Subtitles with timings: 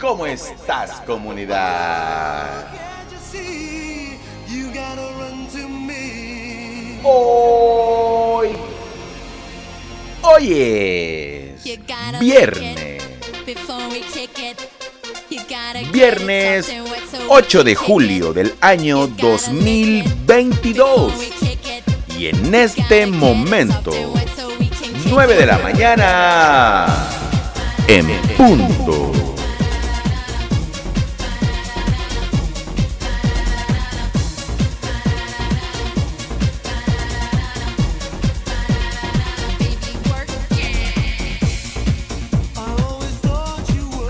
[0.00, 2.66] ¿Cómo estás, comunidad?
[7.02, 8.48] Hoy,
[10.22, 11.62] hoy es
[12.20, 13.02] viernes.
[15.92, 16.72] Viernes
[17.28, 21.12] 8 de julio del año 2022.
[22.18, 23.92] Y en este momento,
[25.10, 26.86] 9 de la mañana,
[27.86, 29.12] en punto.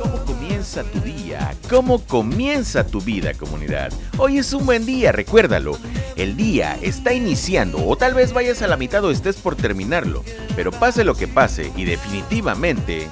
[0.00, 1.54] ¿Cómo comienza tu día?
[1.68, 3.92] ¿Cómo comienza tu vida, comunidad?
[4.18, 5.76] Hoy es un buen día, recuérdalo.
[6.16, 10.22] El día está iniciando o tal vez vayas a la mitad o estés por terminarlo.
[10.54, 13.08] Pero pase lo que pase y definitivamente...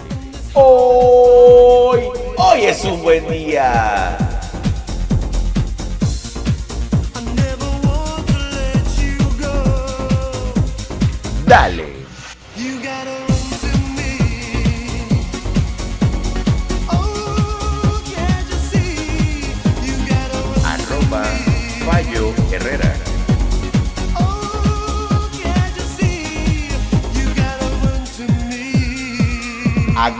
[0.54, 2.00] Hoy,
[2.36, 4.18] hoy es un buen día.
[11.46, 11.81] Dale.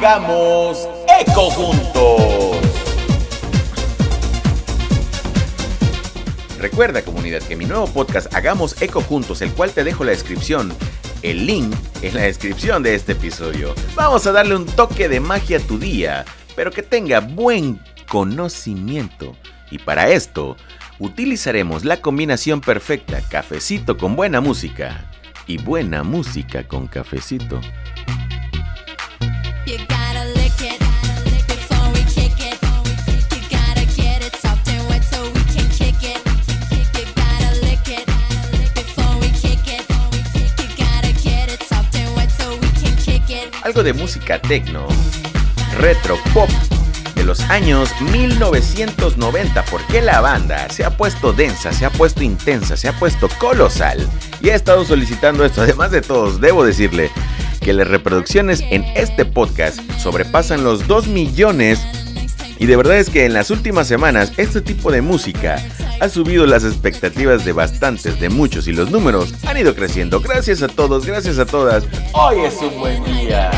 [0.05, 0.89] Hagamos
[1.21, 2.57] eco juntos.
[6.59, 10.75] Recuerda comunidad que mi nuevo podcast Hagamos Eco Juntos, el cual te dejo la descripción,
[11.23, 11.73] el link
[12.03, 13.77] en la descripción de este episodio.
[13.95, 16.25] Vamos a darle un toque de magia a tu día,
[16.57, 17.79] pero que tenga buen
[18.09, 19.37] conocimiento.
[19.71, 20.57] Y para esto,
[20.99, 25.09] utilizaremos la combinación perfecta cafecito con buena música
[25.47, 27.61] y buena música con cafecito.
[43.83, 44.87] De música techno,
[45.79, 46.49] retro pop
[47.15, 52.77] de los años 1990, porque la banda se ha puesto densa, se ha puesto intensa,
[52.77, 54.09] se ha puesto colosal
[54.41, 55.63] y ha estado solicitando esto.
[55.63, 57.11] Además de todos, debo decirle
[57.61, 61.81] que las reproducciones en este podcast sobrepasan los 2 millones
[62.59, 65.57] y de verdad es que en las últimas semanas este tipo de música
[66.03, 70.21] ha subido las expectativas de bastantes, de muchos y los números han ido creciendo.
[70.21, 71.85] Gracias a todos, gracias a todas.
[72.13, 73.53] Hoy es un buen día.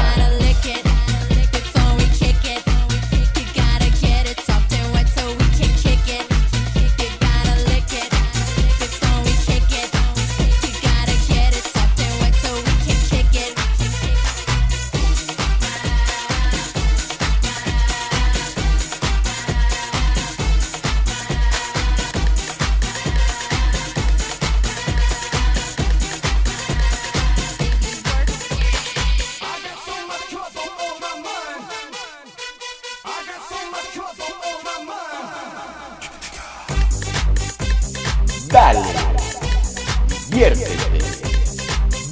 [40.34, 40.98] Diviértete,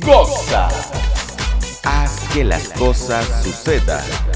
[0.06, 0.68] goza,
[1.82, 4.31] haz que las cosas sucedan.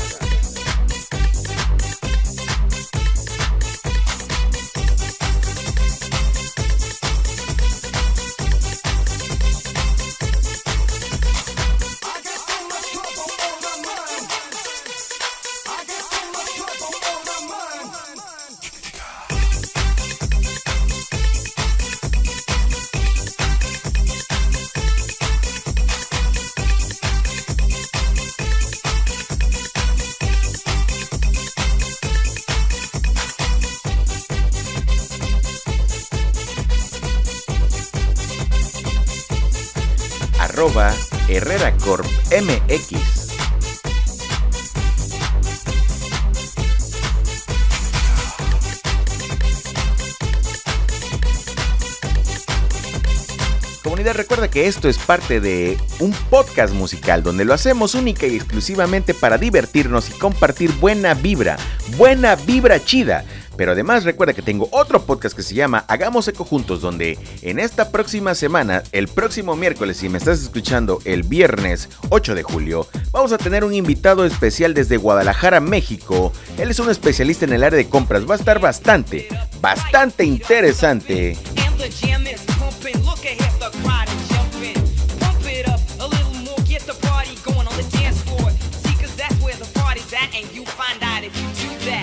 [53.87, 58.35] Comunidad, recuerda que esto es parte de un podcast musical donde lo hacemos única y
[58.35, 61.57] exclusivamente para divertirnos y compartir buena vibra,
[61.97, 63.25] buena vibra chida.
[63.57, 67.59] Pero además recuerda que tengo otro podcast que se llama Hagamos Eco Juntos, donde en
[67.59, 72.87] esta próxima semana, el próximo miércoles, si me estás escuchando el viernes 8 de julio,
[73.13, 76.33] vamos a tener un invitado especial desde Guadalajara, México.
[76.59, 79.29] Él es un especialista en el área de compras, va a estar bastante,
[79.61, 81.37] bastante interesante.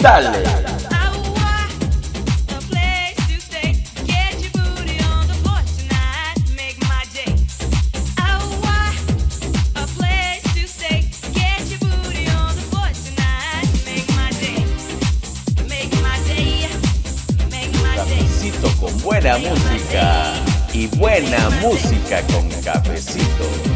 [0.05, 0.73] And
[21.03, 23.73] buena música con cafecito.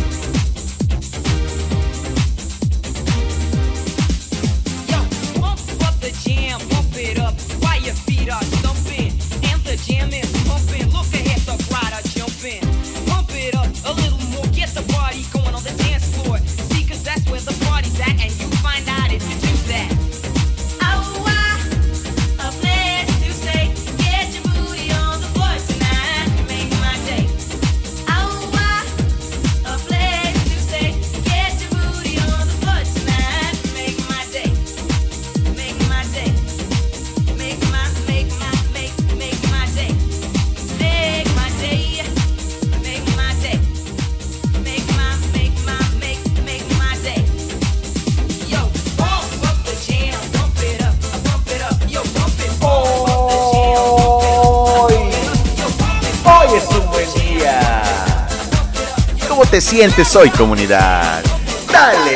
[59.67, 61.21] Sientes hoy, comunidad?
[61.69, 62.15] ¡Dale!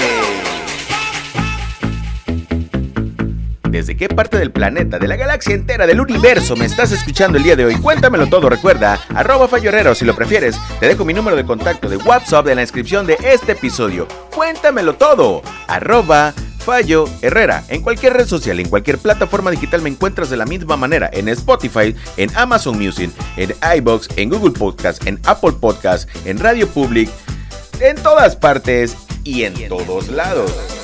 [3.70, 7.44] ¿Desde qué parte del planeta, de la galaxia entera, del universo me estás escuchando el
[7.44, 7.76] día de hoy?
[7.76, 10.58] Cuéntamelo todo, recuerda, arroba Fallo si lo prefieres.
[10.80, 14.08] Te dejo mi número de contacto de WhatsApp en la descripción de este episodio.
[14.34, 17.66] Cuéntamelo todo, arroba Fallo Herrera.
[17.68, 21.10] En cualquier red social, en cualquier plataforma digital me encuentras de la misma manera.
[21.12, 26.68] En Spotify, en Amazon Music, en iBox, en Google Podcast, en Apple Podcast, en Radio
[26.68, 27.10] Public,
[27.82, 30.81] en todas partes y en todos lados.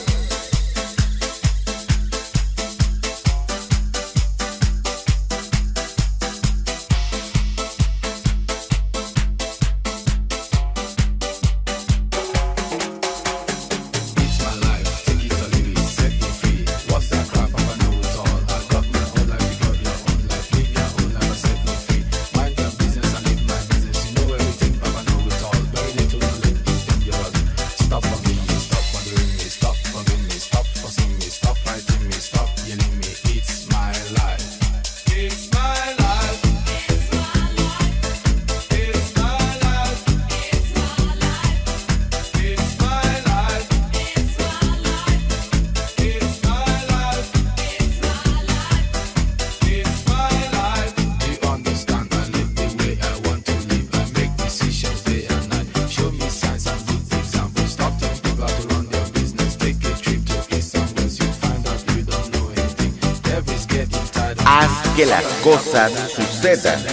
[64.97, 66.83] Que las cosas sucedan.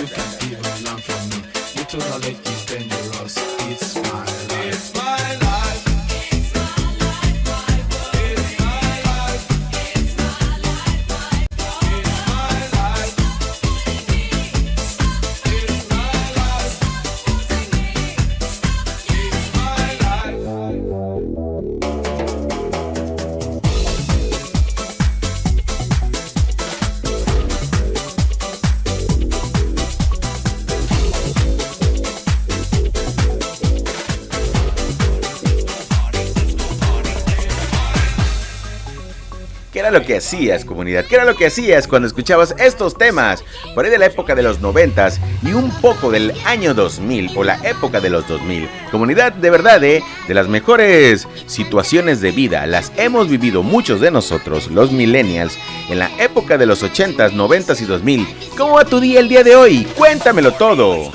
[39.85, 41.05] Era lo que hacías, comunidad?
[41.05, 43.45] ¿Qué era lo que hacías cuando escuchabas estos temas?
[43.75, 47.45] Por ahí de la época de los noventas y un poco del año 2000 o
[47.45, 48.67] la época de los 2000.
[48.91, 50.03] Comunidad, de verdad, ¿eh?
[50.27, 55.59] De las mejores situaciones de vida las hemos vivido muchos de nosotros, los millennials,
[55.91, 58.27] en la época de los 80s, 90s y 2000.
[58.57, 59.85] ¿Cómo va tu día el día de hoy?
[59.99, 61.13] Cuéntamelo todo.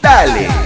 [0.00, 0.65] Dale.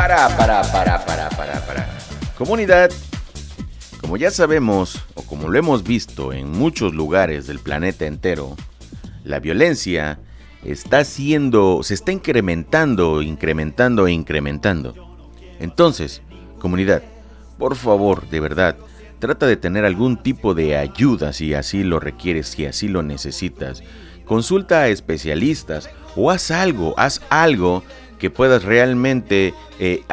[0.00, 1.98] Para, para, para, para, para, para.
[2.38, 2.90] Comunidad,
[4.00, 8.56] como ya sabemos, o como lo hemos visto en muchos lugares del planeta entero,
[9.24, 10.18] la violencia
[10.64, 14.94] está siendo, se está incrementando, incrementando e incrementando.
[15.58, 16.22] Entonces,
[16.58, 17.02] comunidad,
[17.58, 18.76] por favor, de verdad,
[19.18, 23.82] trata de tener algún tipo de ayuda si así lo requieres, si así lo necesitas.
[24.24, 27.82] Consulta a especialistas o haz algo, haz algo
[28.20, 30.04] que puedas realmente eh,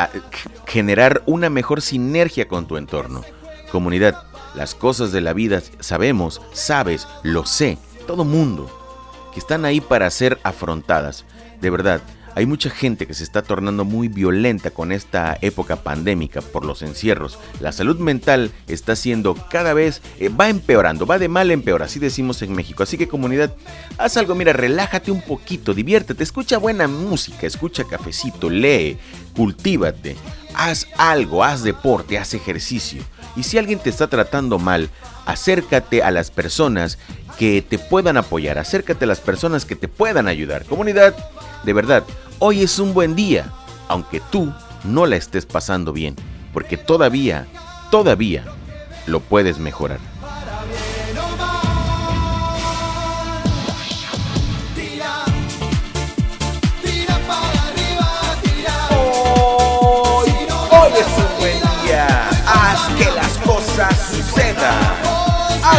[0.65, 3.23] generar una mejor sinergia con tu entorno.
[3.71, 4.23] Comunidad,
[4.55, 8.71] las cosas de la vida sabemos, sabes, lo sé, todo mundo,
[9.33, 11.25] que están ahí para ser afrontadas.
[11.61, 12.01] De verdad,
[12.37, 16.83] hay mucha gente que se está tornando muy violenta con esta época pandémica por los
[16.83, 17.39] encierros.
[17.59, 21.81] La salud mental está siendo cada vez, eh, va empeorando, va de mal en peor,
[21.81, 22.83] así decimos en México.
[22.83, 23.55] Así que comunidad,
[23.97, 28.99] haz algo, mira, relájate un poquito, diviértete, escucha buena música, escucha cafecito, lee,
[29.35, 30.15] cultívate,
[30.53, 33.01] haz algo, haz deporte, haz ejercicio.
[33.37, 34.89] Y si alguien te está tratando mal,
[35.27, 36.97] acércate a las personas
[37.37, 40.65] que te puedan apoyar, acércate a las personas que te puedan ayudar.
[40.65, 41.15] Comunidad,
[41.63, 42.03] de verdad,
[42.39, 43.53] hoy es un buen día,
[43.89, 44.51] aunque tú
[44.83, 46.15] no la estés pasando bien,
[46.51, 47.45] porque todavía,
[47.91, 48.43] todavía
[49.05, 49.99] lo puedes mejorar.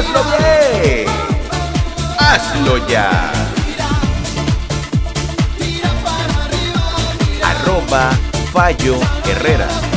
[0.08, 1.06] Hazlo bien.
[2.18, 3.30] Hazlo ya.
[7.42, 8.10] Arroba
[8.52, 9.88] Fallo Herrera.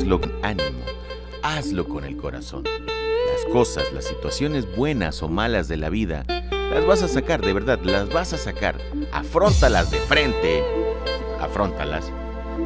[0.00, 0.80] Hazlo con ánimo.
[1.42, 2.64] Hazlo con el corazón.
[2.64, 7.52] Las cosas, las situaciones buenas o malas de la vida, las vas a sacar, de
[7.52, 8.78] verdad, las vas a sacar.
[9.12, 10.64] Afróntalas de frente.
[11.38, 12.10] Afróntalas.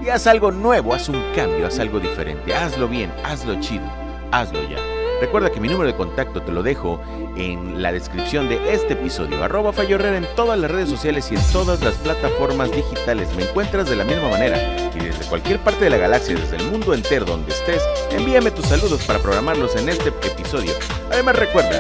[0.01, 2.55] Y haz algo nuevo, haz un cambio, haz algo diferente.
[2.55, 3.85] Hazlo bien, hazlo chido.
[4.31, 4.94] Hazlo ya.
[5.21, 7.01] Recuerda que mi número de contacto te lo dejo
[7.37, 9.43] en la descripción de este episodio.
[9.43, 13.35] Arroba Fallo Herrera en todas las redes sociales y en todas las plataformas digitales.
[13.37, 16.71] Me encuentras de la misma manera y desde cualquier parte de la galaxia, desde el
[16.71, 20.73] mundo entero donde estés, envíame tus saludos para programarlos en este episodio.
[21.11, 21.79] Además recuerda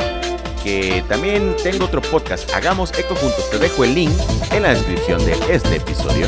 [0.62, 3.50] que también tengo otro podcast, Hagamos Eco Juntos.
[3.50, 4.12] Te dejo el link
[4.50, 6.26] en la descripción de este episodio.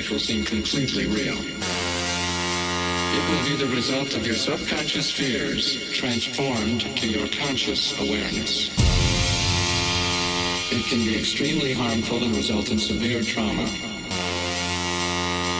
[0.00, 1.36] Which will seem completely real.
[1.36, 8.70] It will be the result of your subconscious fears transformed to your conscious awareness.
[10.72, 13.64] It can be extremely harmful and result in severe trauma.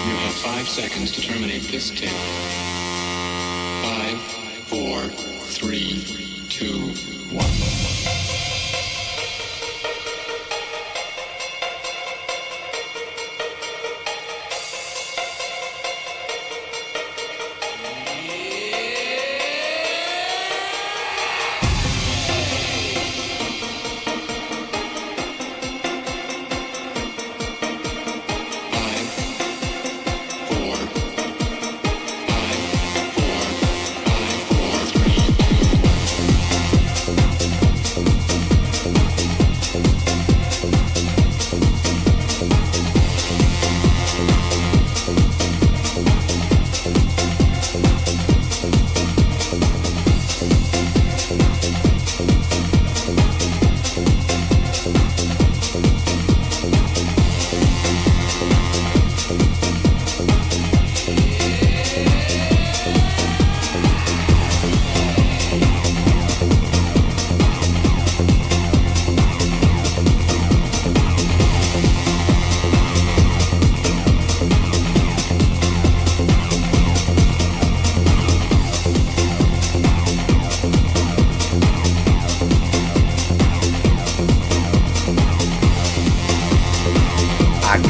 [0.09, 2.09] You have five seconds to terminate this tape.
[3.85, 4.23] Five,
[4.70, 5.02] four,
[5.50, 6.94] three, two,
[7.37, 8.00] one.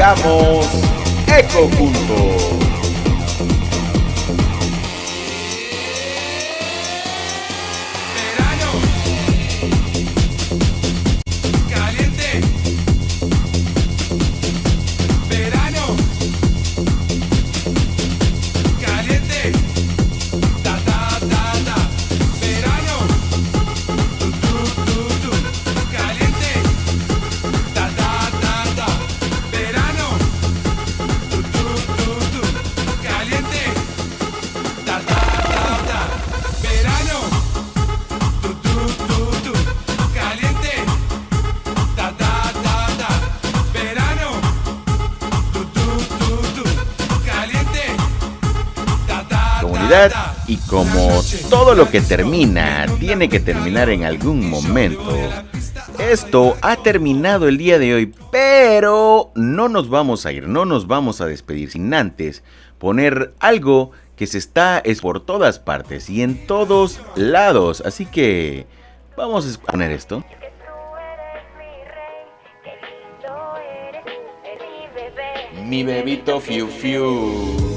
[0.00, 0.66] Hagamos
[1.26, 2.59] eco juntos.
[50.70, 55.16] Como todo lo que termina tiene que terminar en algún momento,
[55.98, 60.86] esto ha terminado el día de hoy, pero no nos vamos a ir, no nos
[60.86, 62.44] vamos a despedir sin antes
[62.78, 68.66] poner algo que se está es por todas partes y en todos lados, así que
[69.16, 70.24] vamos a poner esto.
[75.64, 77.69] Mi bebito fiu fiu.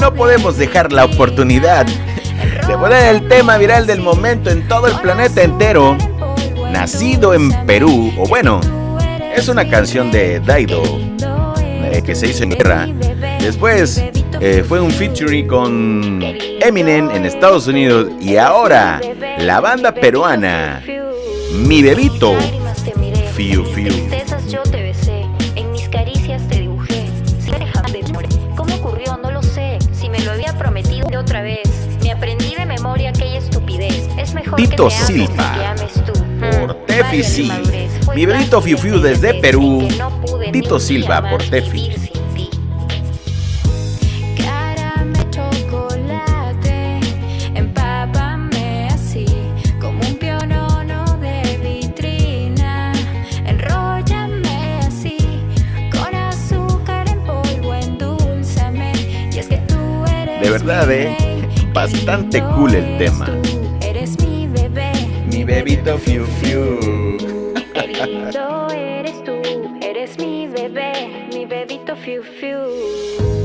[0.00, 4.94] No podemos dejar la oportunidad de poner el tema viral del momento en todo el
[5.00, 5.96] planeta entero.
[6.70, 8.60] Nacido en Perú, o bueno,
[9.34, 10.82] es una canción de Daido
[11.84, 12.88] eh, que se hizo en guerra.
[13.40, 14.02] Después
[14.40, 16.22] eh, fue un featuring con
[16.60, 19.00] Eminem en Estados Unidos y ahora
[19.38, 20.82] la banda peruana
[21.52, 22.34] Mi Bebito
[23.34, 24.23] Fiu Fiu.
[34.56, 35.74] Tito Silva,
[36.60, 37.52] por Tefi sí.
[38.14, 39.88] Mi bebito Fiu Fiu desde Perú.
[40.52, 42.04] Tito Silva por Tefi.
[60.44, 61.16] de verdad, eh,
[61.72, 63.26] bastante cool el tema.
[63.80, 64.14] Eres
[65.44, 66.80] Mi bebito Fiu Fiu.
[68.06, 69.42] lindo eres tú,
[69.82, 72.60] eres mi bebé, mi bebito fiu fiu.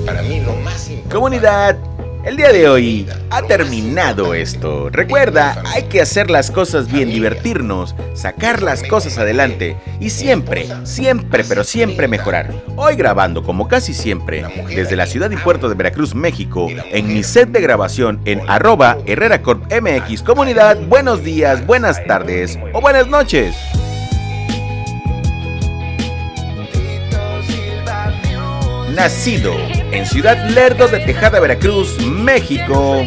[0.05, 1.13] Para mí lo más importante.
[1.13, 1.75] Comunidad,
[2.23, 4.89] el día de hoy ha terminado esto.
[4.89, 11.43] Recuerda, hay que hacer las cosas bien, divertirnos, sacar las cosas adelante y siempre, siempre,
[11.47, 12.53] pero siempre mejorar.
[12.75, 17.23] Hoy grabando, como casi siempre, desde la ciudad y puerto de Veracruz, México, en mi
[17.23, 20.23] set de grabación en arroba Herrera Corp MX.
[20.23, 23.55] Comunidad, buenos días, buenas tardes o buenas noches.
[28.93, 33.05] Nacido en Ciudad Lerdo de Tejada, Veracruz, México.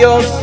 [0.00, 0.39] Qué